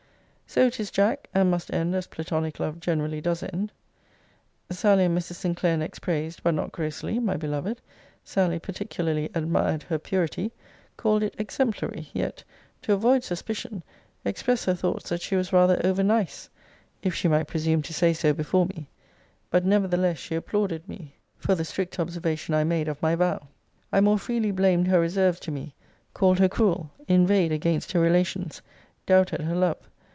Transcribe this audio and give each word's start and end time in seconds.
So 0.53 0.65
it 0.65 0.81
is, 0.81 0.91
Jack; 0.91 1.29
and 1.33 1.49
must 1.49 1.73
end 1.73 1.95
as 1.95 2.07
platonic 2.07 2.59
love 2.59 2.81
generally 2.81 3.21
does 3.21 3.41
end. 3.41 3.71
'Sally 4.69 5.05
and 5.05 5.17
Mrs. 5.17 5.35
Sinclair 5.35 5.77
next 5.77 5.99
praised, 5.99 6.43
but 6.43 6.53
not 6.53 6.73
grossly, 6.73 7.19
my 7.19 7.37
beloved. 7.37 7.79
Sally 8.25 8.59
particularly 8.59 9.29
admired 9.33 9.83
her 9.83 9.97
purity; 9.97 10.51
called 10.97 11.23
it 11.23 11.35
exemplary; 11.37 12.09
yet 12.11 12.43
(to 12.81 12.91
avoid 12.91 13.23
suspicion) 13.23 13.81
expressed 14.25 14.65
her 14.65 14.73
thoughts 14.75 15.07
that 15.07 15.21
she 15.21 15.37
was 15.37 15.53
rather 15.53 15.79
over 15.85 16.03
nice, 16.03 16.49
if 17.01 17.15
she 17.15 17.29
might 17.29 17.47
presume 17.47 17.81
to 17.83 17.93
say 17.93 18.11
so 18.11 18.33
before 18.33 18.65
me. 18.65 18.89
But 19.49 19.63
nevertheless 19.63 20.17
she 20.17 20.35
applauded 20.35 20.85
me 20.85 21.15
for 21.37 21.55
the 21.55 21.63
strict 21.63 21.97
observation 21.97 22.53
I 22.53 22.65
made 22.65 22.89
of 22.89 23.01
my 23.01 23.15
vow. 23.15 23.47
'I 23.93 24.01
more 24.01 24.19
freely 24.19 24.51
blamed 24.51 24.89
her 24.89 24.99
reserves 24.99 25.39
to 25.45 25.51
me; 25.51 25.75
called 26.13 26.39
her 26.39 26.49
cruel; 26.49 26.91
inveighed 27.07 27.53
against 27.53 27.93
her 27.93 28.01
relations; 28.01 28.61
doubted 29.05 29.39
her 29.39 29.55
love. 29.55 29.77